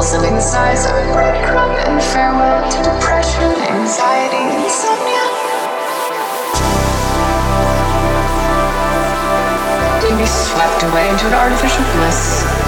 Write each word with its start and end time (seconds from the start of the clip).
Living 0.00 0.34
the 0.34 0.40
size 0.40 0.86
of 0.86 0.92
a 0.92 1.12
breadcrumb 1.12 1.76
and 1.86 2.02
farewell 2.02 2.68
to 2.68 2.78
depression, 2.78 3.52
anxiety, 3.68 4.56
insomnia. 4.56 5.22
You 10.08 10.16
be 10.16 10.26
swept 10.26 10.82
away 10.84 11.08
into 11.10 11.26
an 11.26 11.34
artificial 11.34 11.84
bliss. 11.94 12.59